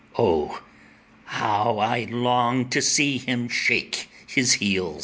O, 0.17 0.61
how 1.25 1.77
I 1.77 2.05
long 2.09 2.69
to 2.69 2.81
see 2.81 3.19
him 3.19 3.47
shake 3.47 4.09
his 4.25 4.53
heels! 4.53 4.99